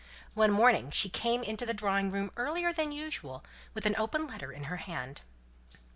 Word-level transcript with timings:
One 0.33 0.49
morning 0.49 0.89
she 0.89 1.09
came 1.09 1.43
into 1.43 1.63
the 1.63 1.75
drawing 1.75 2.09
room 2.09 2.31
earlier 2.35 2.73
than 2.73 2.91
usual, 2.91 3.45
with 3.75 3.85
an 3.85 3.93
open 3.99 4.25
letter 4.25 4.51
in 4.51 4.63
her 4.63 4.77
hand. 4.77 5.21